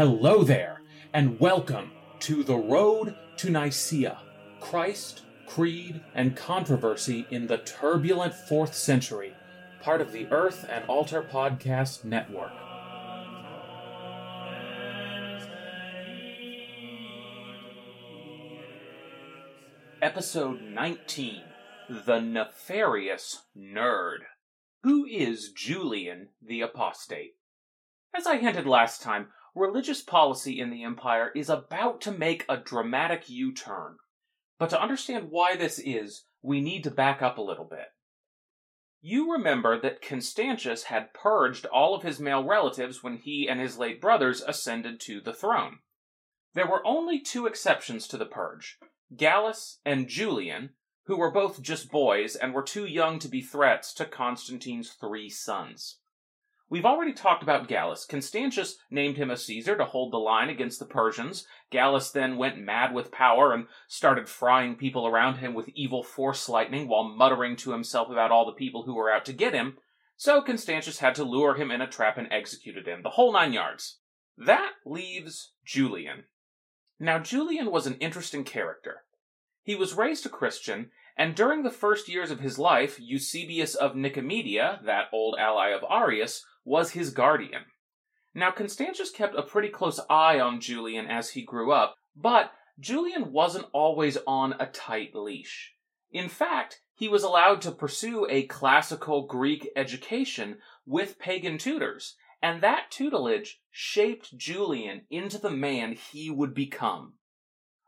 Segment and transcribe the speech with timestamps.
[0.00, 0.80] Hello there,
[1.12, 1.90] and welcome
[2.20, 4.16] to The Road to Nicaea
[4.58, 9.34] Christ, Creed, and Controversy in the Turbulent Fourth Century,
[9.82, 12.50] part of the Earth and Altar Podcast Network.
[20.00, 21.42] Episode 19
[22.06, 24.20] The Nefarious Nerd.
[24.82, 27.34] Who is Julian the Apostate?
[28.16, 32.56] As I hinted last time, religious policy in the Empire is about to make a
[32.56, 33.96] dramatic U turn.
[34.58, 37.88] But to understand why this is, we need to back up a little bit.
[39.02, 43.78] You remember that Constantius had purged all of his male relatives when he and his
[43.78, 45.78] late brothers ascended to the throne.
[46.52, 48.78] There were only two exceptions to the purge
[49.16, 53.94] Gallus and Julian, who were both just boys and were too young to be threats
[53.94, 55.99] to Constantine's three sons.
[56.70, 58.04] We've already talked about Gallus.
[58.04, 61.44] Constantius named him a Caesar to hold the line against the Persians.
[61.70, 66.48] Gallus then went mad with power and started frying people around him with evil force
[66.48, 69.78] lightning while muttering to himself about all the people who were out to get him.
[70.16, 73.52] So Constantius had to lure him in a trap and executed him, the whole nine
[73.52, 73.98] yards.
[74.38, 76.24] That leaves Julian.
[77.00, 79.02] Now, Julian was an interesting character.
[79.64, 83.92] He was raised a Christian, and during the first years of his life, Eusebius of
[83.92, 87.64] Nicomedia, that old ally of Arius, was his guardian.
[88.34, 93.32] Now, Constantius kept a pretty close eye on Julian as he grew up, but Julian
[93.32, 95.74] wasn't always on a tight leash.
[96.10, 102.62] In fact, he was allowed to pursue a classical Greek education with pagan tutors, and
[102.62, 107.16] that tutelage shaped Julian into the man he would become.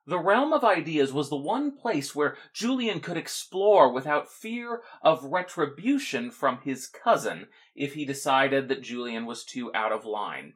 [0.06, 5.24] The realm of ideas was the one place where Julian could explore without fear of
[5.24, 10.54] retribution from his cousin if he decided that Julian was too out of line.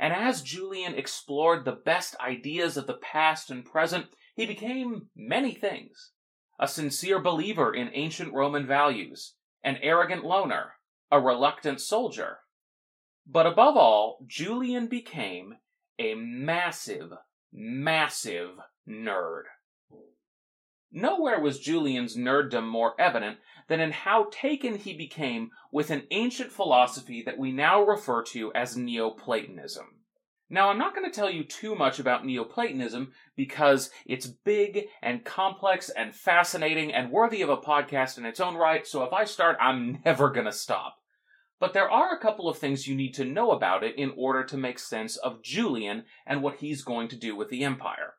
[0.00, 5.52] And as Julian explored the best ideas of the past and present, he became many
[5.52, 6.12] things.
[6.58, 10.74] A sincere believer in ancient Roman values, an arrogant loner,
[11.10, 12.38] a reluctant soldier,
[13.26, 15.58] but above all, Julian became
[15.98, 17.12] a massive,
[17.52, 18.50] massive
[18.88, 19.42] nerd.
[20.90, 26.52] Nowhere was Julian's nerddom more evident than in how taken he became with an ancient
[26.52, 29.86] philosophy that we now refer to as Neoplatonism.
[30.50, 35.24] Now, I'm not going to tell you too much about Neoplatonism because it's big and
[35.24, 39.24] complex and fascinating and worthy of a podcast in its own right, so if I
[39.24, 41.01] start, I'm never going to stop.
[41.62, 44.42] But there are a couple of things you need to know about it in order
[44.42, 48.14] to make sense of Julian and what he's going to do with the empire.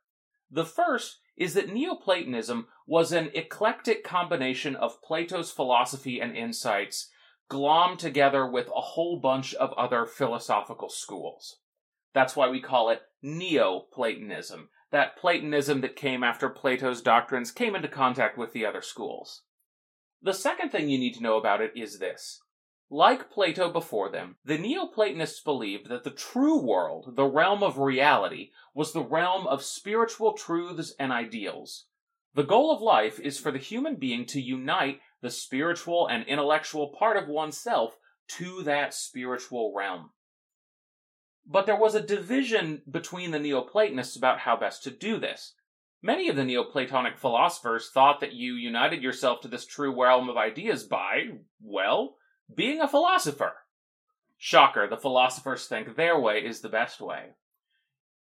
[0.49, 7.09] The first is that Neoplatonism was an eclectic combination of Plato's philosophy and insights
[7.51, 11.57] glommed together with a whole bunch of other philosophical schools.
[12.13, 17.89] That's why we call it Neoplatonism, that Platonism that came after Plato's doctrines came into
[17.89, 19.41] contact with the other schools.
[20.21, 22.39] The second thing you need to know about it is this
[22.89, 28.51] like Plato before them, the Neoplatonists believed that the true world, the realm of reality,
[28.73, 31.85] was the realm of spiritual truths and ideals.
[32.35, 36.89] The goal of life is for the human being to unite the spiritual and intellectual
[36.89, 40.11] part of oneself to that spiritual realm.
[41.45, 45.53] But there was a division between the Neoplatonists about how best to do this.
[46.01, 50.37] Many of the Neoplatonic philosophers thought that you united yourself to this true realm of
[50.37, 51.29] ideas by,
[51.61, 52.17] well,
[52.53, 53.53] being a philosopher.
[54.37, 57.31] Shocker, the philosophers think their way is the best way.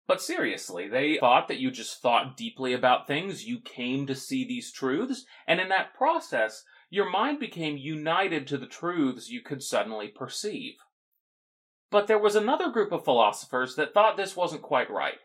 [0.06, 4.44] But seriously, they thought that you just thought deeply about things, you came to see
[4.44, 9.62] these truths, and in that process, your mind became united to the truths you could
[9.62, 10.75] suddenly perceive.
[11.91, 15.19] But there was another group of philosophers that thought this wasn't quite right.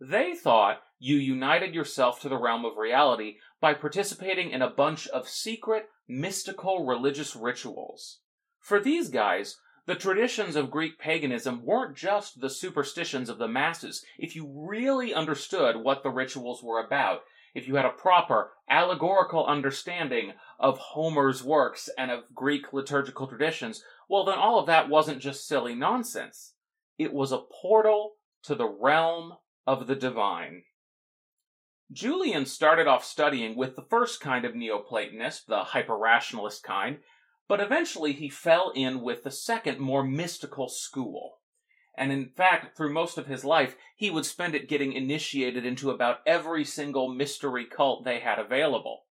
[0.00, 5.06] They thought you united yourself to the realm of reality by participating in a bunch
[5.08, 8.20] of secret, mystical religious rituals.
[8.60, 14.04] For these guys, the traditions of Greek paganism weren't just the superstitions of the masses.
[14.18, 17.22] If you really understood what the rituals were about,
[17.54, 23.82] if you had a proper allegorical understanding of Homer's works and of Greek liturgical traditions,
[24.08, 26.54] well, then all of that wasn't just silly nonsense.
[26.98, 28.12] It was a portal
[28.44, 29.32] to the realm
[29.66, 30.62] of the divine.
[31.90, 36.98] Julian started off studying with the first kind of Neoplatonist, the hyper-rationalist kind,
[37.50, 41.40] but eventually he fell in with the second, more mystical school.
[41.98, 45.90] And in fact, through most of his life, he would spend it getting initiated into
[45.90, 49.06] about every single mystery cult they had available.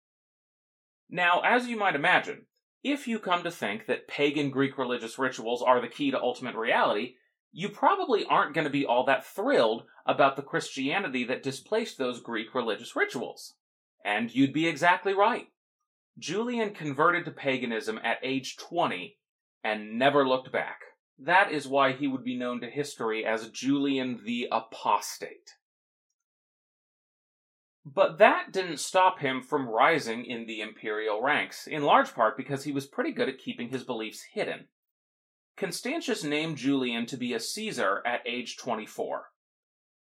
[1.10, 2.46] Now, as you might imagine,
[2.84, 6.54] if you come to think that pagan Greek religious rituals are the key to ultimate
[6.54, 7.14] reality,
[7.50, 12.20] you probably aren't going to be all that thrilled about the Christianity that displaced those
[12.20, 13.54] Greek religious rituals.
[14.04, 15.48] And you'd be exactly right.
[16.18, 19.16] Julian converted to paganism at age 20
[19.62, 20.80] and never looked back.
[21.18, 25.54] That is why he would be known to history as Julian the Apostate.
[27.84, 32.64] But that didn't stop him from rising in the imperial ranks, in large part because
[32.64, 34.66] he was pretty good at keeping his beliefs hidden.
[35.56, 39.24] Constantius named Julian to be a Caesar at age 24.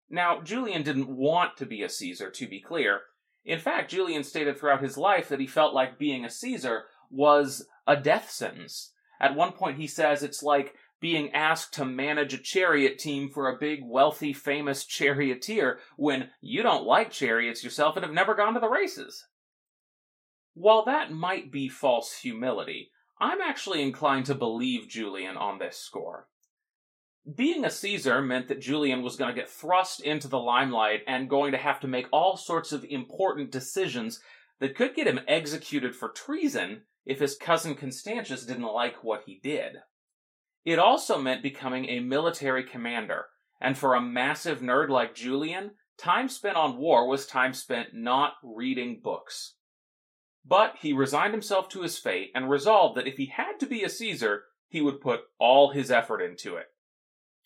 [0.10, 3.02] Now, Julian didn't want to be a Caesar, to be clear.
[3.48, 7.66] In fact, Julian stated throughout his life that he felt like being a Caesar was
[7.88, 8.92] a death sentence.
[9.22, 13.48] At one point, he says it's like being asked to manage a chariot team for
[13.48, 18.54] a big, wealthy, famous charioteer when you don't like chariots yourself and have never gone
[18.54, 19.26] to the races.
[20.54, 26.28] While that might be false humility, I'm actually inclined to believe Julian on this score.
[27.36, 31.30] Being a Caesar meant that Julian was going to get thrust into the limelight and
[31.30, 34.22] going to have to make all sorts of important decisions
[34.60, 39.42] that could get him executed for treason if his cousin Constantius didn't like what he
[39.44, 39.74] did.
[40.64, 43.26] It also meant becoming a military commander,
[43.60, 48.34] and for a massive nerd like Julian, time spent on war was time spent not
[48.42, 49.56] reading books.
[50.46, 53.84] But he resigned himself to his fate and resolved that if he had to be
[53.84, 56.68] a Caesar, he would put all his effort into it.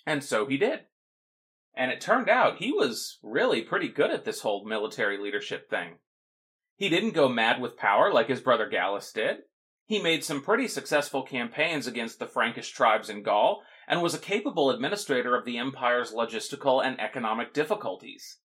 [0.06, 0.82] And so he did.
[1.74, 5.98] And it turned out he was really pretty good at this whole military leadership thing.
[6.76, 9.38] He didn't go mad with power like his brother Gallus did.
[9.86, 14.20] He made some pretty successful campaigns against the Frankish tribes in Gaul and was a
[14.20, 18.38] capable administrator of the empire's logistical and economic difficulties.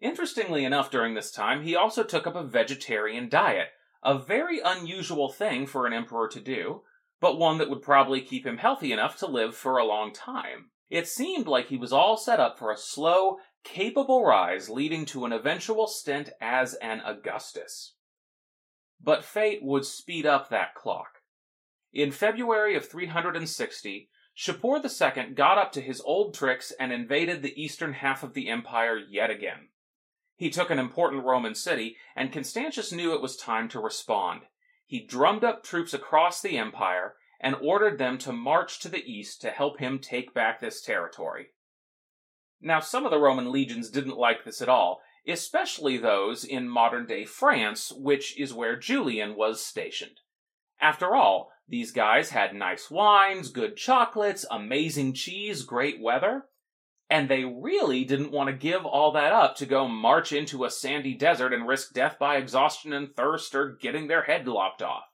[0.00, 3.68] Interestingly enough, during this time, he also took up a vegetarian diet,
[4.02, 6.82] a very unusual thing for an emperor to do,
[7.20, 10.70] but one that would probably keep him healthy enough to live for a long time.
[10.90, 15.24] It seemed like he was all set up for a slow, capable rise leading to
[15.24, 17.94] an eventual stint as an Augustus.
[19.00, 21.18] But fate would speed up that clock.
[21.92, 27.60] In February of 360, Shapur II got up to his old tricks and invaded the
[27.60, 29.68] eastern half of the empire yet again.
[30.36, 34.42] He took an important Roman city, and Constantius knew it was time to respond.
[34.88, 39.42] He drummed up troops across the empire and ordered them to march to the east
[39.42, 41.48] to help him take back this territory.
[42.62, 47.04] Now, some of the Roman legions didn't like this at, all, especially those in modern
[47.04, 50.20] day France, which is where Julian was stationed.
[50.80, 56.46] After all, these guys had nice wines, good chocolates, amazing cheese, great weather.
[57.10, 60.70] And they really didn't want to give all that up to go march into a
[60.70, 65.04] sandy desert and risk death by exhaustion and thirst or getting their head lopped off.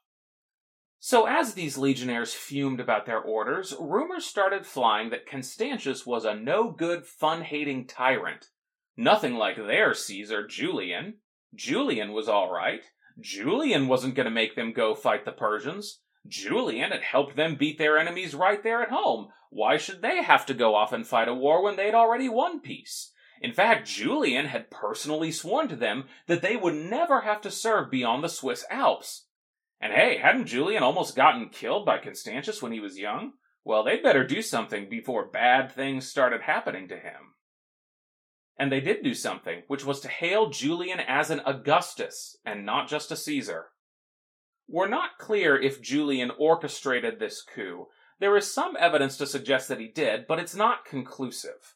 [0.99, 6.35] So, as these legionnaires fumed about their orders, rumors started flying that Constantius was a
[6.35, 8.49] no good, fun hating tyrant.
[8.97, 11.19] Nothing like their Caesar, Julian.
[11.55, 12.82] Julian was all right.
[13.20, 16.00] Julian wasn't going to make them go fight the Persians.
[16.26, 19.29] Julian had helped them beat their enemies right there at home.
[19.50, 22.61] Why should they have to go off and fight a war when they'd already won
[22.61, 23.12] peace?
[23.41, 27.90] In fact, Julian had personally sworn to them that they would never have to serve
[27.90, 29.26] beyond the Swiss Alps.
[29.81, 33.33] And hey, hadn't Julian almost gotten killed by Constantius when he was young?
[33.64, 37.35] Well, they'd better do something before bad things started happening to him.
[38.59, 42.88] And they did do something, which was to hail Julian as an Augustus and not
[42.88, 43.66] just a Caesar.
[44.68, 47.88] We're not clear if Julian orchestrated this coup.
[48.18, 51.75] There is some evidence to suggest that he did, but it's not conclusive.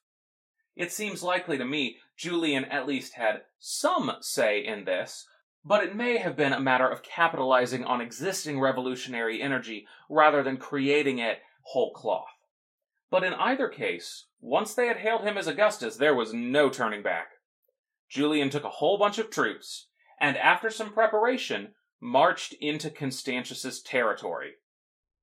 [0.77, 5.27] It seems likely to me Julian at least had some say in this,
[5.65, 10.57] but it may have been a matter of capitalizing on existing revolutionary energy rather than
[10.57, 12.27] creating it whole cloth.
[13.11, 17.03] But in either case, once they had hailed him as Augustus, there was no turning
[17.03, 17.29] back.
[18.09, 19.89] Julian took a whole bunch of troops,
[20.21, 24.53] and after some preparation, marched into Constantius's territory.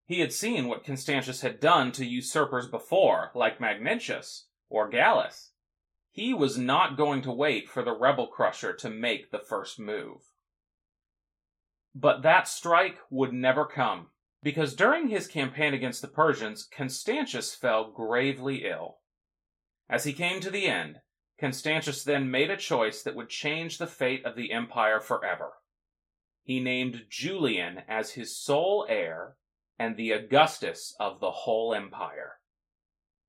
[0.06, 5.52] He had seen what Constantius had done to usurpers before, like Magnentius or Gallus.
[6.12, 10.22] He was not going to wait for the rebel crusher to make the first move.
[11.94, 14.08] But that strike would never come,
[14.44, 19.00] because during his campaign against the Persians, Constantius fell gravely ill.
[19.90, 21.00] As he came to the end,
[21.40, 25.54] Constantius then made a choice that would change the fate of the empire forever
[26.46, 29.36] he named Julian as his sole heir
[29.80, 32.34] and the Augustus of the whole empire.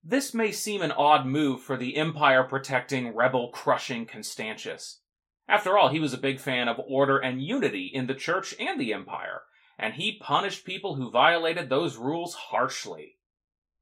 [0.05, 5.01] This may seem an odd move for the empire protecting, rebel crushing Constantius.
[5.49, 8.79] After all, he was a big fan of order and unity in the church and
[8.79, 9.43] the empire,
[9.79, 13.17] and he punished people who violated those rules harshly.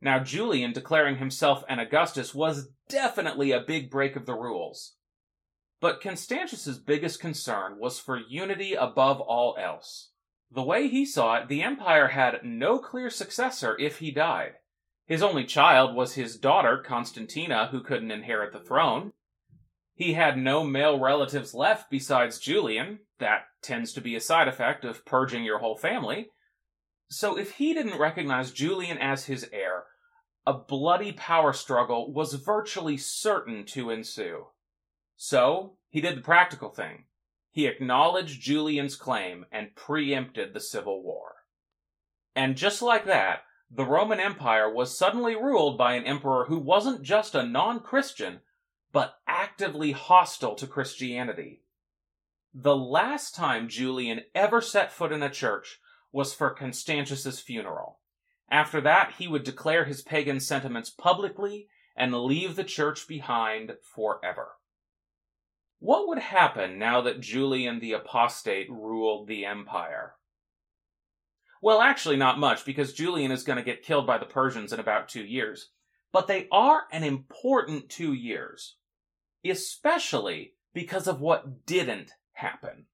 [0.01, 4.95] Now, Julian declaring himself an Augustus was definitely a big break of the rules.
[5.81, 10.11] But Constantius's biggest concern was for unity above all else.
[10.51, 14.55] The way he saw it, the empire had no clear successor if he died.
[15.07, 19.13] His only child was his daughter, Constantina, who couldn't inherit the throne.
[19.95, 23.01] He had no male relatives left besides Julian.
[23.19, 26.31] That tends to be a side effect of purging your whole family.
[27.09, 29.85] So if he didn't recognize Julian as his heir,
[30.47, 34.47] a bloody power struggle was virtually certain to ensue.
[35.17, 37.05] So he did the practical thing.
[37.51, 41.35] He acknowledged Julian's claim and preempted the civil war.
[42.35, 47.03] And just like that, the Roman Empire was suddenly ruled by an emperor who wasn't
[47.03, 48.41] just a non Christian,
[48.93, 51.63] but actively hostile to Christianity.
[52.53, 55.81] The last time Julian ever set foot in a church
[56.13, 57.99] was for Constantius's funeral.
[58.49, 64.53] After that, he would declare his pagan sentiments publicly and leave the church behind forever.
[65.79, 70.15] What would happen now that Julian the Apostate ruled the empire?
[71.61, 74.81] Well, actually, not much, because Julian is going to get killed by the Persians in
[74.81, 75.71] about two years.
[76.13, 78.77] But they are an important two years,
[79.45, 82.87] especially because of what didn't happen.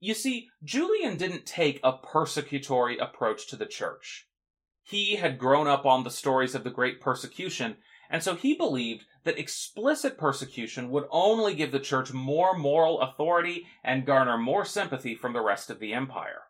[0.00, 4.28] You see, Julian didn't take a persecutory approach to the church.
[4.82, 7.76] He had grown up on the stories of the Great Persecution,
[8.10, 13.66] and so he believed that explicit persecution would only give the church more moral authority
[13.82, 16.42] and garner more sympathy from the rest of the empire.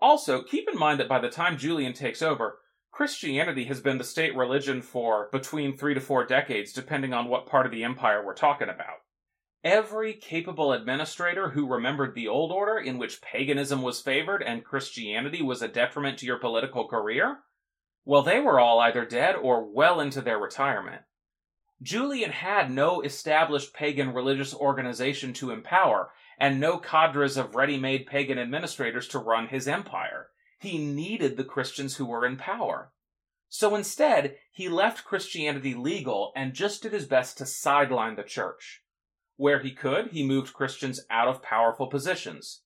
[0.00, 2.58] Also, keep in mind that by the time Julian takes over,
[2.90, 7.46] Christianity has been the state religion for between three to four decades, depending on what
[7.46, 9.00] part of the empire we're talking about.
[9.62, 15.42] Every capable administrator who remembered the old order in which paganism was favored and Christianity
[15.42, 17.38] was a detriment to your political career,
[18.06, 21.02] well, they were all either dead or well into their retirement.
[21.82, 28.06] Julian had no established pagan religious organization to empower, and no cadres of ready made
[28.06, 30.28] pagan administrators to run his empire.
[30.60, 32.92] He needed the Christians who were in power.
[33.48, 38.82] So instead, he left Christianity legal and just did his best to sideline the church.
[39.36, 42.62] Where he could, he moved Christians out of powerful positions.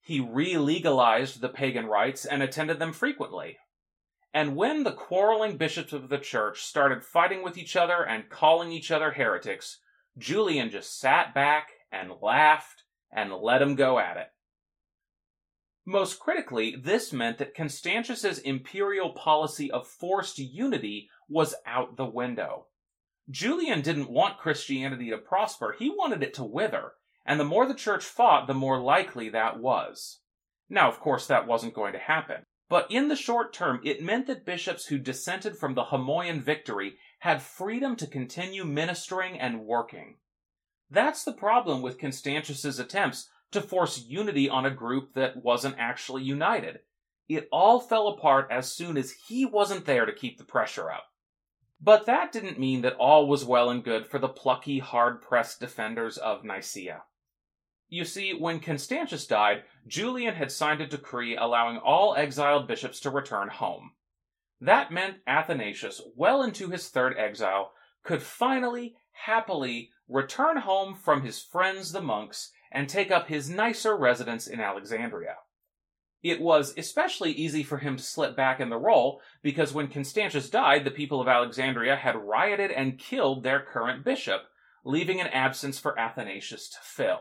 [0.00, 3.58] He re legalized the pagan rites and attended them frequently.
[4.36, 8.70] And when the quarreling bishops of the church started fighting with each other and calling
[8.70, 9.78] each other heretics,
[10.18, 14.26] Julian just sat back and laughed and let him go at it.
[15.86, 22.66] Most critically, this meant that Constantius's imperial policy of forced unity was out the window.
[23.30, 26.92] Julian didn't want Christianity to prosper, he wanted it to wither,
[27.24, 30.20] and the more the church fought, the more likely that was.
[30.68, 32.44] Now, of course, that wasn't going to happen.
[32.68, 36.96] But in the short term, it meant that bishops who dissented from the Homoian victory
[37.20, 40.16] had freedom to continue ministering and working.
[40.90, 46.22] That's the problem with Constantius's attempts to force unity on a group that wasn't actually
[46.22, 46.80] united.
[47.28, 51.04] It all fell apart as soon as he wasn't there to keep the pressure up.
[51.80, 55.60] But that didn't mean that all was well and good for the plucky, hard pressed
[55.60, 57.02] defenders of Nicaea.
[57.88, 63.10] You see, when Constantius died, Julian had signed a decree allowing all exiled bishops to
[63.10, 63.92] return home.
[64.60, 71.42] That meant Athanasius, well into his third exile, could finally, happily return home from his
[71.42, 75.36] friends the monks and take up his nicer residence in Alexandria.
[76.22, 80.50] It was especially easy for him to slip back in the role because when Constantius
[80.50, 84.42] died, the people of Alexandria had rioted and killed their current bishop,
[84.84, 87.20] leaving an absence for Athanasius to fill.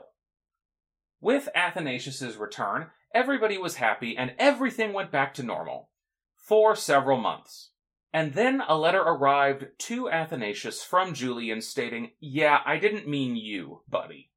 [1.22, 5.90] With Athanasius's return, everybody was happy and everything went back to normal
[6.36, 7.72] for several months.
[8.14, 13.82] And then a letter arrived to Athanasius from Julian stating, Yeah, I didn't mean you,
[13.90, 14.32] buddy.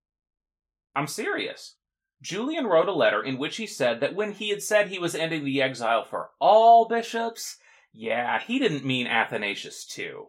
[0.97, 1.76] I'm serious.
[2.20, 5.14] Julian wrote a letter in which he said that when he had said he was
[5.14, 7.58] ending the exile for all bishops,
[7.92, 10.28] yeah, he didn't mean Athanasius too.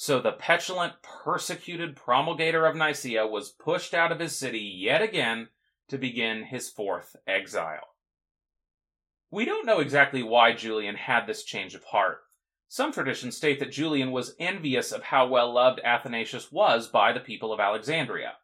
[0.00, 5.48] So the petulant, persecuted promulgator of Nicaea was pushed out of his city yet again
[5.88, 7.96] to begin his fourth exile.
[9.32, 12.20] We don't know exactly why Julian had this change of heart.
[12.68, 17.18] Some traditions state that Julian was envious of how well loved Athanasius was by the
[17.18, 18.34] people of Alexandria.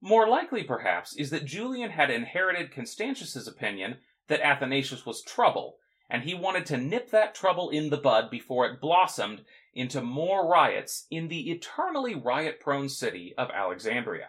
[0.00, 5.76] More likely, perhaps, is that Julian had inherited Constantius's opinion that Athanasius was trouble,
[6.10, 10.46] and he wanted to nip that trouble in the bud before it blossomed into more
[10.46, 14.28] riots in the eternally riot prone city of Alexandria.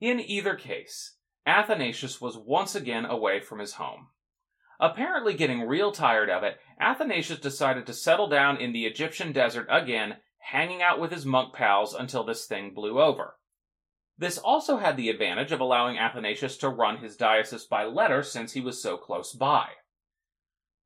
[0.00, 4.08] In either case, Athanasius was once again away from his home.
[4.80, 9.66] Apparently getting real tired of it, Athanasius decided to settle down in the Egyptian desert
[9.70, 13.36] again, hanging out with his monk pals until this thing blew over.
[14.18, 18.52] This also had the advantage of allowing Athanasius to run his diocese by letter since
[18.52, 19.68] he was so close by.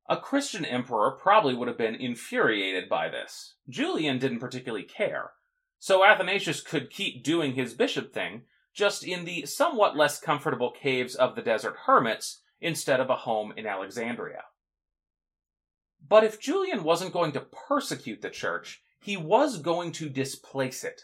[0.09, 3.55] A Christian emperor probably would have been infuriated by this.
[3.67, 5.31] Julian didn't particularly care,
[5.79, 11.15] so Athanasius could keep doing his bishop thing, just in the somewhat less comfortable caves
[11.15, 14.43] of the desert hermits instead of a home in Alexandria.
[16.07, 21.01] But if Julian wasn't going to persecute the church, he was going to displace it.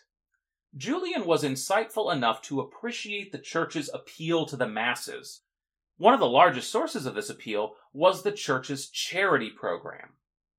[0.75, 5.41] Julian was insightful enough to appreciate the church's appeal to the masses.
[5.97, 10.13] One of the largest sources of this appeal was the church's charity program.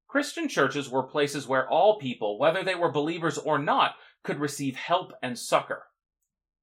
[0.06, 4.76] Christian churches were places where all people, whether they were believers or not, could receive
[4.76, 5.86] help and succor.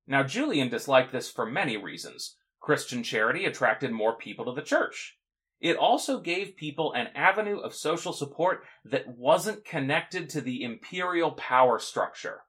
[0.08, 2.38] Now, Julian disliked this for many reasons.
[2.62, 5.18] Christian charity attracted more people to the church.
[5.60, 11.32] It also gave people an avenue of social support that wasn't connected to the imperial
[11.32, 12.44] power structure.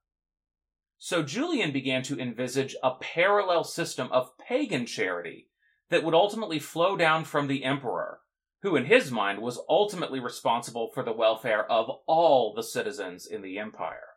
[0.99, 5.49] So Julian began to envisage a parallel system of pagan charity
[5.93, 8.21] that would ultimately flow down from the emperor,
[8.63, 13.43] who in his mind was ultimately responsible for the welfare of all the citizens in
[13.43, 14.15] the empire.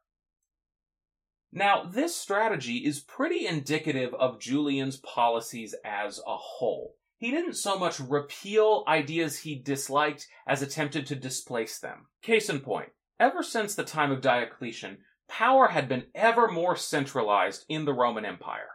[1.52, 6.96] Now, this strategy is pretty indicative of Julian's policies as a whole.
[7.18, 12.08] He didn't so much repeal ideas he disliked as attempted to displace them.
[12.22, 17.66] Case in point, ever since the time of Diocletian, power had been ever more centralized
[17.68, 18.70] in the Roman Empire.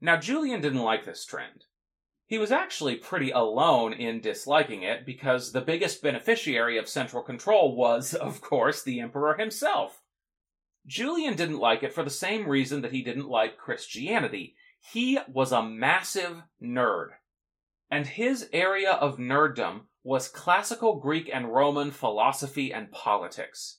[0.00, 1.64] Now, Julian didn't like this trend.
[2.28, 7.74] He was actually pretty alone in disliking it because the biggest beneficiary of central control
[7.74, 10.02] was, of course, the emperor himself.
[10.86, 14.56] Julian didn't like it for the same reason that he didn't like Christianity.
[14.92, 17.08] He was a massive nerd.
[17.90, 23.78] And his area of nerddom was classical Greek and Roman philosophy and politics.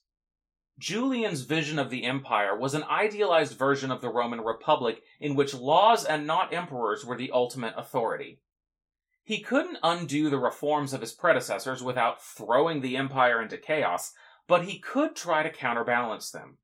[0.80, 5.54] Julian's vision of the empire was an idealized version of the Roman Republic in which
[5.54, 8.40] laws and not emperors were the ultimate authority.
[9.26, 14.14] He couldn't undo the reforms of his predecessors without throwing the empire into chaos,
[14.48, 16.60] but he could try to counterbalance them.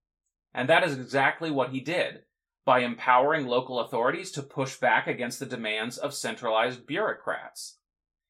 [0.54, 2.24] And that is exactly what he did,
[2.64, 7.80] by empowering local authorities to push back against the demands of centralized bureaucrats.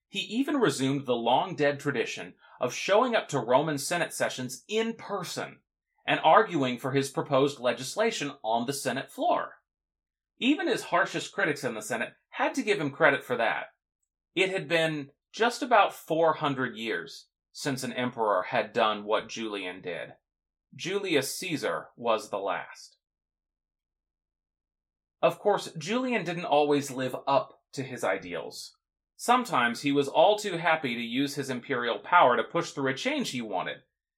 [0.07, 4.95] He even resumed the long dead tradition of showing up to Roman Senate sessions in
[4.95, 5.59] person
[6.05, 9.53] and arguing for his proposed legislation on the Senate floor.
[10.37, 13.67] Even his harshest critics in the Senate had to give him credit for that.
[14.35, 20.13] It had been just about 400 years since an emperor had done what Julian did.
[20.75, 22.97] Julius Caesar was the last.
[25.21, 28.75] Of course, Julian didn't always live up to his ideals.
[29.15, 32.93] Sometimes he was all too happy to use his imperial power to push through a
[32.93, 33.77] change he wanted,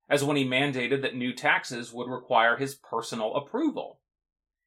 [0.10, 4.00] as when he mandated that new taxes would require his personal approval.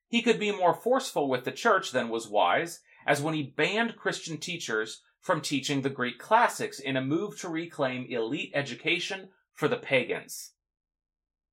[0.09, 3.97] He could be more forceful with the church than was wise, as when he banned
[3.97, 9.69] Christian teachers from teaching the Greek classics in a move to reclaim elite education for
[9.69, 10.53] the pagans.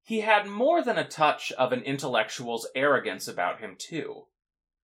[0.03, 4.27] He had more than a touch of an intellectual's arrogance about him, too.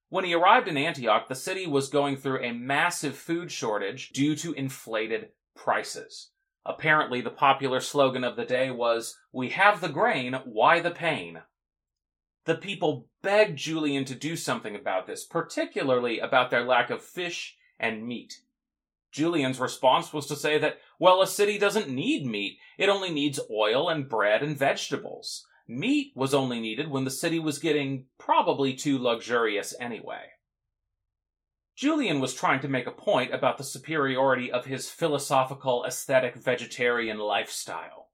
[0.10, 4.36] When he arrived in Antioch, the city was going through a massive food shortage due
[4.36, 6.30] to inflated prices.
[6.66, 11.42] Apparently, the popular slogan of the day was, We have the grain, why the pain?
[12.46, 17.56] The people begged Julian to do something about this, particularly about their lack of fish
[17.80, 18.42] and meat.
[19.12, 23.40] Julian's response was to say that, well, a city doesn't need meat, it only needs
[23.52, 25.46] oil and bread and vegetables.
[25.68, 30.32] Meat was only needed when the city was getting probably too luxurious anyway.
[31.76, 37.18] Julian was trying to make a point about the superiority of his philosophical, aesthetic, vegetarian
[37.18, 38.10] lifestyle.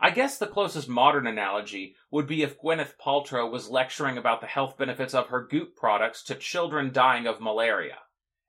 [0.00, 4.46] I guess the closest modern analogy would be if Gwyneth Paltrow was lecturing about the
[4.46, 7.98] health benefits of her goop products to children dying of malaria.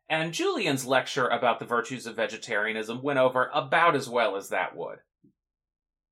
[0.08, 4.76] And Julian's lecture about the virtues of vegetarianism went over about as well as that
[4.76, 5.00] would.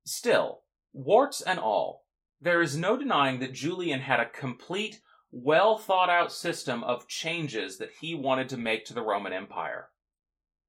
[0.04, 0.62] Still,
[0.92, 2.04] warts and all,
[2.40, 7.78] there is no denying that Julian had a complete well thought out system of changes
[7.78, 9.88] that he wanted to make to the Roman Empire.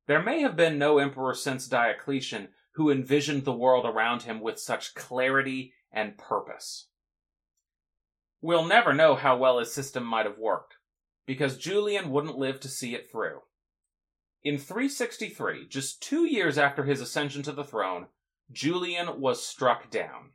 [0.07, 4.59] There may have been no emperor since Diocletian who envisioned the world around him with
[4.59, 6.87] such clarity and purpose.
[8.41, 10.75] We'll never know how well his system might have worked,
[11.25, 13.41] because Julian wouldn't live to see it through.
[14.43, 18.07] In 363, just two years after his ascension to the throne,
[18.51, 20.31] Julian was struck down.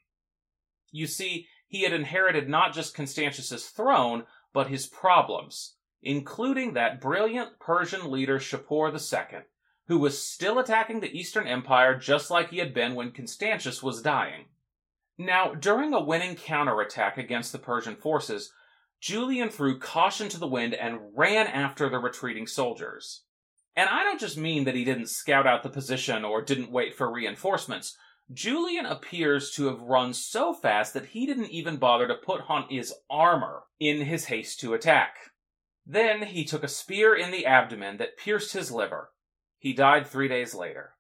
[0.93, 7.59] You see, he had inherited not just Constantius's throne, but his problems, including that brilliant
[7.59, 9.41] Persian leader Shapur II,
[9.89, 14.03] who was still attacking the Eastern Empire just like he had been when Constantius was
[14.03, 14.45] dying.
[15.19, 18.53] Now, during a winning counterattack against the Persian forces,
[19.01, 23.25] Julian threw caution to the wind and ran after the retreating soldiers.
[23.75, 26.95] And I don't just mean that he didn't scout out the position or didn't wait
[26.95, 27.99] for reinforcements.
[28.33, 32.69] Julian appears to have run so fast that he didn't even bother to put on
[32.69, 35.17] his armor in his haste to attack.
[35.87, 39.11] Then he took a spear in the abdomen that pierced his liver.
[39.59, 40.95] He died three days later.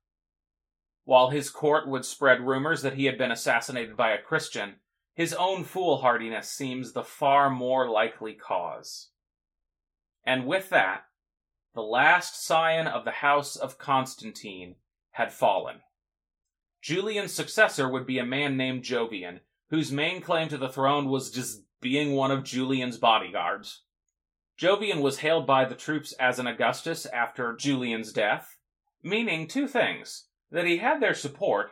[1.04, 4.76] While his court would spread rumors that he had been assassinated by a Christian,
[5.14, 9.10] his own foolhardiness seems the far more likely cause.
[10.26, 11.04] And with that,
[11.74, 14.76] the last scion of the house of Constantine
[15.12, 15.80] had fallen.
[16.84, 21.30] Julian's successor would be a man named Jovian, whose main claim to the throne was
[21.30, 23.84] just being one of Julian's bodyguards.
[24.60, 28.58] Jovian was hailed by the troops as an Augustus after Julian's death,
[29.02, 31.70] meaning two things that he had their support,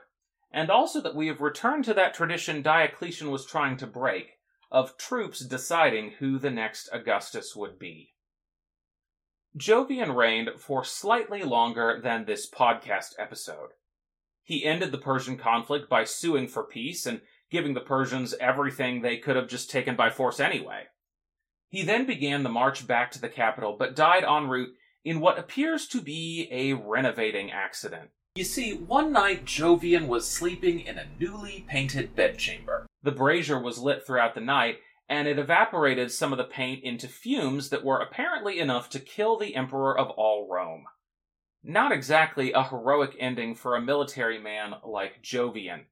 [0.50, 4.38] and also that we have returned to that tradition Diocletian was trying to break
[4.70, 8.14] of troops deciding who the next Augustus would be.
[9.58, 13.72] Jovian reigned for slightly longer than this podcast episode.
[14.42, 19.18] He ended the Persian conflict by suing for peace and giving the Persians everything they
[19.18, 20.84] could have just taken by force anyway.
[21.68, 24.74] He then began the march back to the capital, but died en route
[25.04, 28.10] in what appears to be a renovating accident.
[28.34, 32.86] You see, one night Jovian was sleeping in a newly painted bedchamber.
[33.02, 34.78] The brazier was lit throughout the night,
[35.08, 39.36] and it evaporated some of the paint into fumes that were apparently enough to kill
[39.36, 40.84] the Emperor of all Rome.
[41.64, 45.82] Not exactly a heroic ending for a military man like Jovian.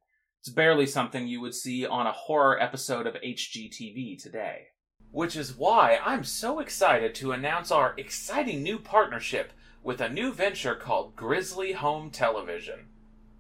[0.41, 4.69] It's barely something you would see on a horror episode of HGTV today
[5.13, 9.53] which is why I'm so excited to announce our exciting new partnership
[9.83, 12.87] with a new venture called Grizzly Home Television.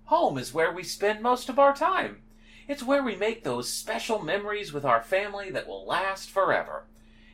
[0.05, 2.23] Home is where we spend most of our time.
[2.66, 6.87] It's where we make those special memories with our family that will last forever.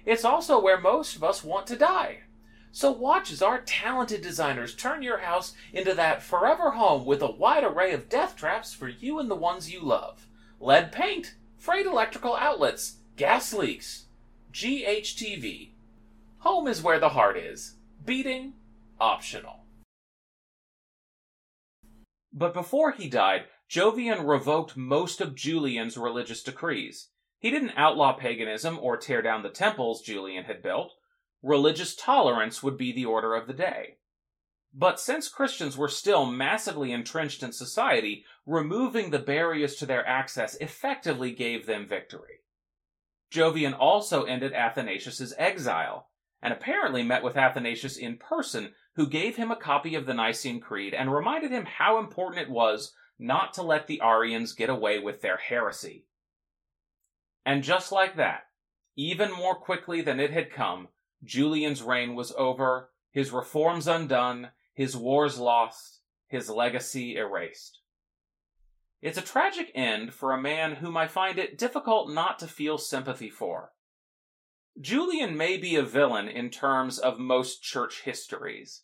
[0.04, 2.20] It's also where most of us want to die.
[2.76, 7.30] So watch as our talented designers turn your house into that forever home with a
[7.30, 10.26] wide array of death traps for you and the ones you love.
[10.60, 14.08] Lead paint, frayed electrical outlets, gas leaks,
[14.52, 15.70] GHTV.
[16.40, 17.76] Home is where the heart is.
[18.04, 18.52] Beating,
[19.00, 19.60] optional.
[22.30, 27.08] But before he died, Jovian revoked most of Julian's religious decrees.
[27.38, 30.92] He didn't outlaw paganism or tear down the temples Julian had built.
[31.46, 33.98] Religious tolerance would be the order of the day.
[34.74, 40.56] But since Christians were still massively entrenched in society, removing the barriers to their access
[40.56, 42.40] effectively gave them victory.
[43.32, 46.08] Jovian also ended Athanasius's exile,
[46.42, 50.60] and apparently met with Athanasius in person, who gave him a copy of the Nicene
[50.60, 54.98] Creed and reminded him how important it was not to let the Arians get away
[54.98, 56.06] with their heresy.
[57.44, 58.48] And just like that,
[58.96, 60.88] even more quickly than it had come,
[61.24, 67.80] Julian's reign was over, his reforms undone, his wars lost, his legacy erased.
[69.00, 72.78] It's a tragic end for a man whom I find it difficult not to feel
[72.78, 73.72] sympathy for.
[74.80, 78.82] Julian may be a villain in terms of most church histories,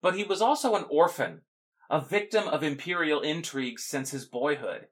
[0.00, 1.42] but he was also an orphan,
[1.90, 4.86] a victim of imperial intrigues since his boyhood.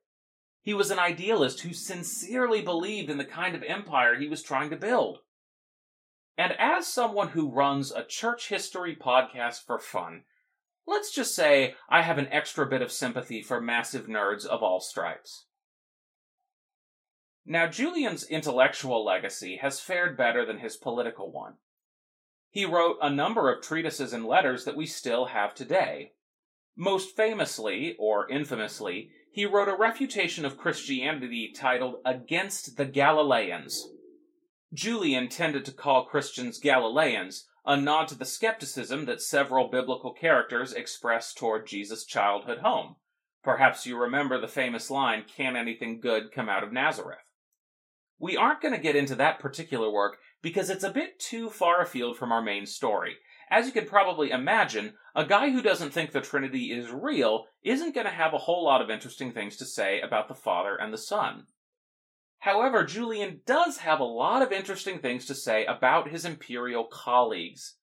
[0.60, 4.68] He was an idealist who sincerely believed in the kind of empire he was trying
[4.70, 5.20] to build.
[6.38, 10.22] And as someone who runs a church history podcast for fun,
[10.88, 14.80] Let's just say I have an extra bit of sympathy for massive nerds of all
[14.80, 15.44] stripes.
[17.44, 21.56] Now, Julian's intellectual legacy has fared better than his political one.
[22.48, 26.12] He wrote a number of treatises and letters that we still have today.
[26.74, 33.90] Most famously, or infamously, he wrote a refutation of Christianity titled Against the Galileans.
[34.72, 40.74] Julian intended to call Christians Galileans, a nod to the skepticism that several biblical characters
[40.74, 42.96] express toward Jesus' childhood home.
[43.42, 47.32] Perhaps you remember the famous line, Can anything good come out of Nazareth?
[48.18, 51.80] We aren't going to get into that particular work because it's a bit too far
[51.80, 53.16] afield from our main story.
[53.50, 57.94] As you can probably imagine, a guy who doesn't think the Trinity is real isn't
[57.94, 60.92] going to have a whole lot of interesting things to say about the Father and
[60.92, 61.46] the Son.
[62.40, 67.76] However, Julian does have a lot of interesting things to say about his imperial colleagues.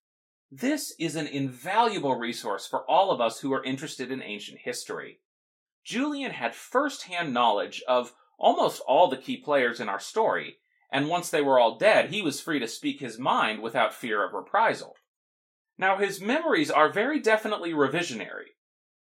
[0.51, 5.19] This is an invaluable resource for all of us who are interested in ancient history.
[5.83, 10.57] Julian had first-hand knowledge of almost all the key players in our story,
[10.91, 14.25] and once they were all dead, he was free to speak his mind without fear
[14.25, 14.95] of reprisal.
[15.77, 18.54] Now, his memories are very definitely revisionary,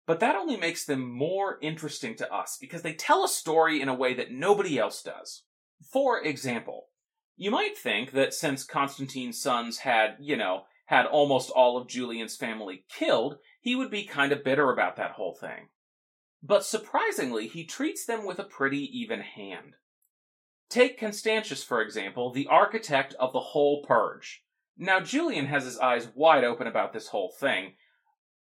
[0.06, 3.88] but that only makes them more interesting to us because they tell a story in
[3.88, 5.44] a way that nobody else does.
[5.92, 6.88] For example,
[7.36, 12.36] you might think that since Constantine's sons had, you know, had almost all of Julian's
[12.36, 15.68] family killed, he would be kind of bitter about that whole thing.
[16.42, 19.76] But surprisingly, he treats them with a pretty even hand.
[20.68, 24.44] Take Constantius, for example, the architect of the whole purge.
[24.76, 27.74] Now, Julian has his eyes wide open about this whole thing.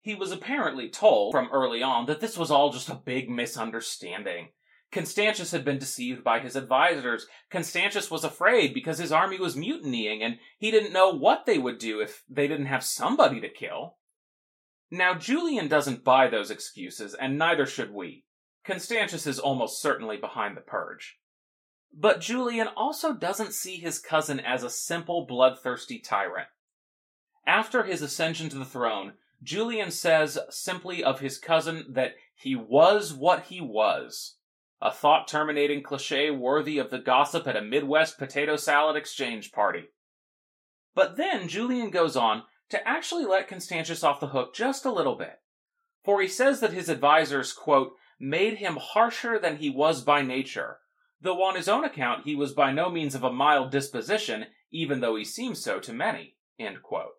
[0.03, 4.49] He was apparently told from early on that this was all just a big misunderstanding.
[4.91, 7.25] Constantius had been deceived by his advisors.
[7.49, 11.77] Constantius was afraid because his army was mutinying and he didn't know what they would
[11.77, 13.95] do if they didn't have somebody to kill.
[14.91, 18.25] Now, Julian doesn't buy those excuses, and neither should we.
[18.65, 21.17] Constantius is almost certainly behind the purge.
[21.93, 26.49] But Julian also doesn't see his cousin as a simple, bloodthirsty tyrant.
[27.47, 29.13] After his ascension to the throne,
[29.43, 34.37] Julian says simply of his cousin that he was what he was
[34.83, 39.85] a thought terminating cliche worthy of the gossip at a Midwest potato salad exchange party.
[40.93, 45.15] But then Julian goes on to actually let Constantius off the hook just a little
[45.15, 45.39] bit.
[46.03, 50.79] For he says that his advisors, quote, made him harsher than he was by nature,
[51.21, 54.99] though on his own account he was by no means of a mild disposition, even
[54.99, 57.13] though he seems so to many, end quote.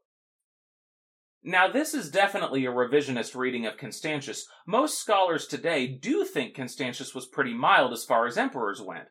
[1.47, 4.47] Now, this is definitely a revisionist reading of Constantius.
[4.67, 9.09] Most scholars today do think Constantius was pretty mild as far as emperors went.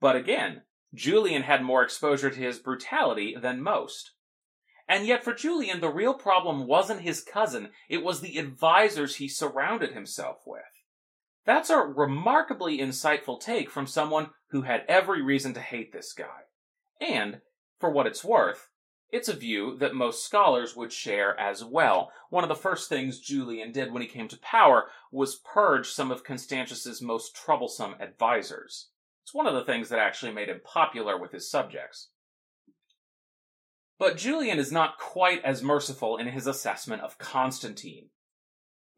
[0.00, 4.10] But again, Julian had more exposure to his brutality than most.
[4.88, 9.28] And yet, for Julian, the real problem wasn't his cousin, it was the advisors he
[9.28, 10.62] surrounded himself with.
[11.44, 16.46] That's a remarkably insightful take from someone who had every reason to hate this guy.
[17.00, 17.42] And,
[17.78, 18.68] for what it's worth,
[19.12, 22.10] it's a view that most scholars would share as well.
[22.30, 26.10] One of the first things Julian did when he came to power was purge some
[26.10, 28.88] of Constantius's most troublesome advisors.
[29.22, 32.10] It's one of the things that actually made him popular with his subjects.
[33.98, 38.10] But Julian is not quite as merciful in his assessment of Constantine.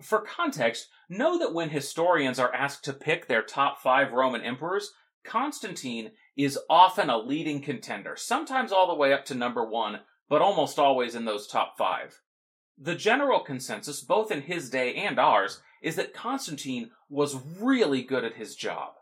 [0.02, 4.92] For context, know that when historians are asked to pick their top five Roman emperors,
[5.24, 9.98] Constantine is often a leading contender, sometimes all the way up to number one,
[10.28, 12.20] but almost always in those top five.
[12.78, 18.24] The general consensus, both in his day and ours, is that Constantine was really good
[18.24, 18.92] at his job.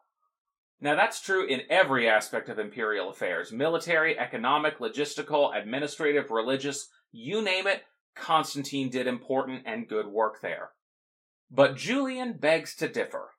[0.81, 7.42] Now, that's true in every aspect of imperial affairs military, economic, logistical, administrative, religious, you
[7.42, 7.83] name it,
[8.14, 10.70] Constantine did important and good work there.
[11.51, 13.31] But Julian begs to differ.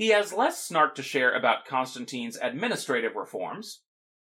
[0.00, 3.82] He has less snark to share about Constantine's administrative reforms.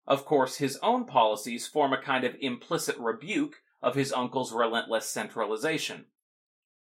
[0.06, 5.10] Of course, his own policies form a kind of implicit rebuke of his uncle's relentless
[5.10, 6.08] centralization.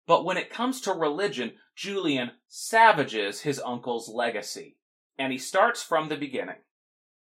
[0.06, 4.78] But when it comes to religion, Julian savages his uncle's legacy,
[5.18, 6.62] and he starts from the beginning.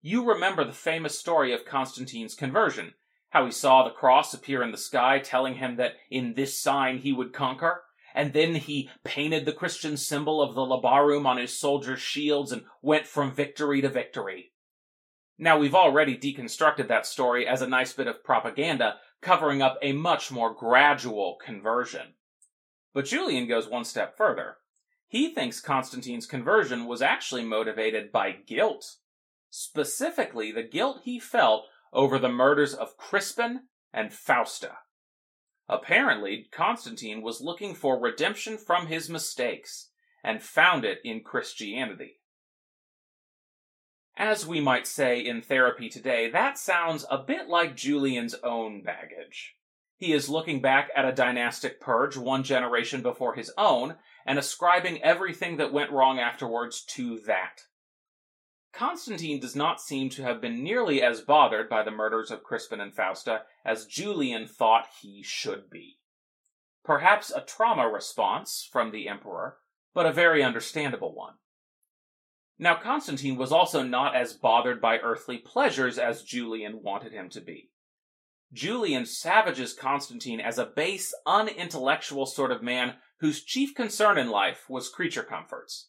[0.00, 2.94] You remember the famous story of Constantine's conversion,
[3.30, 6.98] how he saw the cross appear in the sky telling him that in this sign
[6.98, 7.82] he would conquer,
[8.14, 12.62] and then he painted the Christian symbol of the labarum on his soldiers' shields and
[12.80, 14.52] went from victory to victory.
[15.38, 19.92] Now, we've already deconstructed that story as a nice bit of propaganda, covering up a
[19.92, 22.14] much more gradual conversion.
[22.94, 24.56] But Julian goes one step further.
[25.08, 28.96] He thinks Constantine's conversion was actually motivated by guilt.
[29.50, 33.58] Specifically, the guilt he felt over the murders of Crispus
[33.92, 34.78] and Fausta.
[35.72, 39.88] Apparently, Constantine was looking for redemption from his mistakes
[40.22, 42.18] and found it in Christianity.
[44.14, 49.56] As we might say in therapy today, that sounds a bit like Julian's own baggage.
[49.96, 53.94] He is looking back at a dynastic purge one generation before his own
[54.26, 57.62] and ascribing everything that went wrong afterwards to that.
[58.72, 62.80] Constantine does not seem to have been nearly as bothered by the murders of Crispus
[62.80, 65.98] and Fausta as Julian thought he should be.
[66.82, 69.58] Perhaps a trauma response from the emperor,
[69.94, 71.34] but a very understandable one.
[72.58, 77.40] Now, Constantine was also not as bothered by earthly pleasures as Julian wanted him to
[77.40, 77.70] be.
[78.52, 84.68] Julian savages Constantine as a base, unintellectual sort of man whose chief concern in life
[84.68, 85.88] was creature comforts.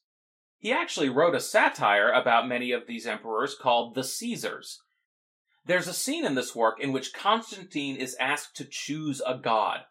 [0.64, 4.82] He actually wrote a satire about many of these emperors called The Caesars.
[5.66, 9.82] There's a scene in this work in which Constantine is asked to choose a god.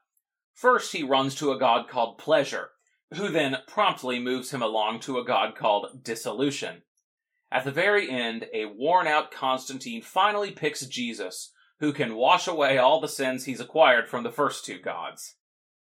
[0.55, 2.71] First, he runs to a god called Pleasure,
[3.13, 6.85] who then promptly moves him along to a god called Dissolution.
[7.51, 12.79] At the very end, a worn out Constantine finally picks Jesus, who can wash away
[12.79, 15.35] all the sins he's acquired from the first two gods.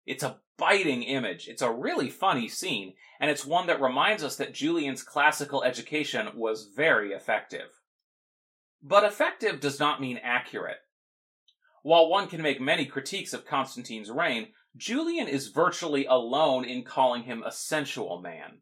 [0.06, 1.48] It's a biting image.
[1.48, 6.30] It's a really funny scene, and it's one that reminds us that Julian's classical education
[6.36, 7.70] was very effective.
[8.82, 10.78] But effective does not mean accurate.
[11.82, 17.24] While one can make many critiques of Constantine's reign, Julian is virtually alone in calling
[17.24, 18.62] him a sensual man.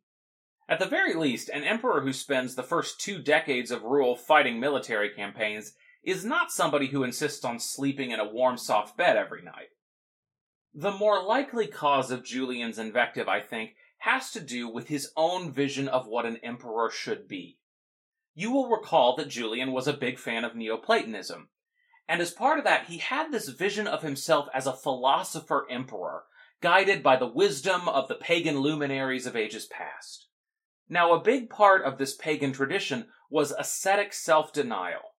[0.70, 4.60] At the very least, an emperor who spends the first two decades of rule fighting
[4.60, 9.42] military campaigns is not somebody who insists on sleeping in a warm, soft bed every
[9.42, 9.70] night.
[10.74, 15.52] The more likely cause of Julian's invective, I think, has to do with his own
[15.52, 17.60] vision of what an emperor should be.
[18.34, 21.50] You will recall that Julian was a big fan of Neoplatonism,
[22.08, 26.24] and as part of that, he had this vision of himself as a philosopher emperor,
[26.60, 30.28] guided by the wisdom of the pagan luminaries of ages past.
[30.90, 35.14] Now, a big part of this pagan tradition was ascetic self denial.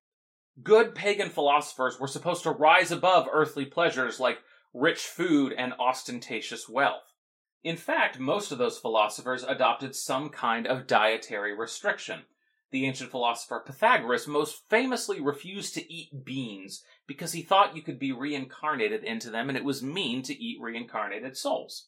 [0.62, 4.38] Good pagan philosophers were supposed to rise above earthly pleasures like
[4.74, 7.12] rich food, and ostentatious wealth.
[7.62, 12.24] In fact, most of those philosophers adopted some kind of dietary restriction.
[12.72, 18.00] The ancient philosopher Pythagoras most famously refused to eat beans because he thought you could
[18.00, 21.86] be reincarnated into them and it was mean to eat reincarnated souls.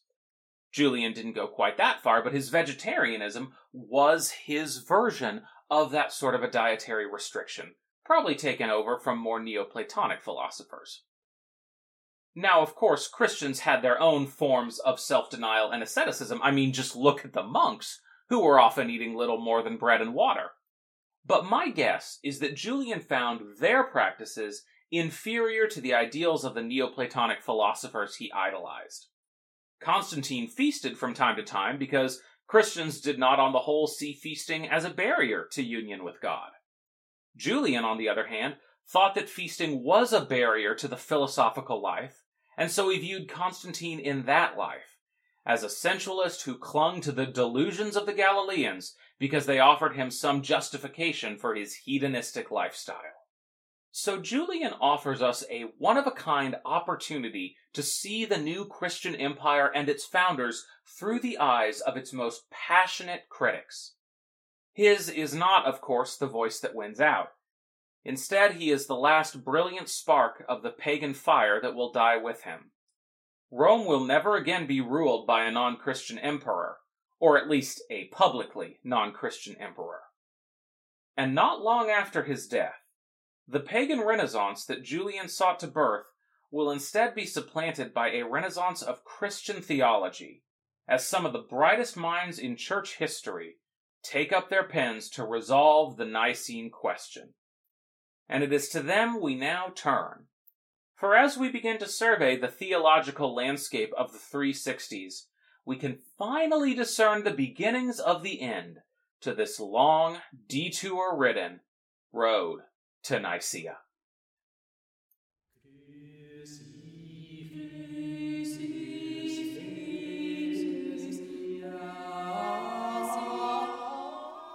[0.71, 6.35] Julian didn't go quite that far, but his vegetarianism was his version of that sort
[6.35, 11.03] of a dietary restriction, probably taken over from more Neoplatonic philosophers.
[12.39, 16.39] Now, of course, Christians had their own forms of self denial and asceticism.
[16.43, 20.03] I mean, just look at the monks, who were often eating little more than bread
[20.03, 20.51] and water.
[21.25, 26.61] But my guess is that Julian found their practices inferior to the ideals of the
[26.61, 29.07] Neoplatonic philosophers he idolized.
[29.81, 34.69] Constantine feasted from time to time because Christians did not, on the whole, see feasting
[34.69, 36.51] as a barrier to union with God.
[37.35, 42.21] Julian, on the other hand, thought that feasting was a barrier to the philosophical life
[42.57, 44.97] and so he viewed Constantine in that life,
[45.45, 50.11] as a sensualist who clung to the delusions of the Galileans because they offered him
[50.11, 52.97] some justification for his hedonistic lifestyle.
[53.91, 59.15] So Julian offers us a one of a kind opportunity to see the new Christian
[59.15, 63.93] empire and its founders through the eyes of its most passionate critics.
[64.73, 67.29] His is not, of course, the voice that wins out.
[68.07, 72.43] Instead, he is the last brilliant spark of the pagan fire that will die with
[72.43, 72.71] him.
[73.51, 76.77] Rome will never again be ruled by a non Christian emperor,
[77.19, 80.03] or at least a publicly non Christian emperor.
[81.17, 82.79] And not long after his death,
[83.45, 86.05] the pagan renaissance that Julian sought to birth
[86.49, 90.43] will instead be supplanted by a renaissance of Christian theology,
[90.87, 93.55] as some of the brightest minds in church history
[94.01, 97.33] take up their pens to resolve the Nicene question
[98.29, 100.25] and it is to them we now turn.
[100.95, 105.25] For as we begin to survey the theological landscape of the 360s,
[105.65, 108.79] we can finally discern the beginnings of the end
[109.21, 111.59] to this long, detour ridden
[112.11, 112.61] road
[113.03, 113.77] to Nicaea.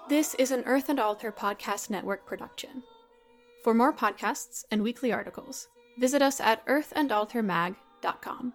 [0.08, 2.82] This is an Earth and Altar Podcast Network production.
[3.62, 8.55] For more podcasts and weekly articles, visit us at earthandaltarmag.com.